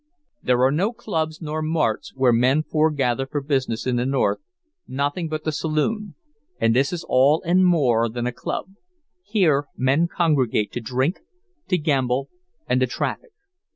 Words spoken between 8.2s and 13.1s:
a club. Here men congregate to drink, to gamble, and to